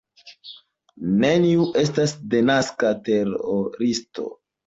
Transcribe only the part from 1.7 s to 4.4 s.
estas denaska teroristo.